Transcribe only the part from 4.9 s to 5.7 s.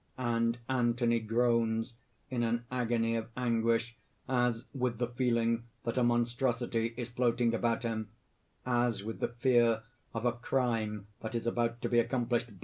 the feeling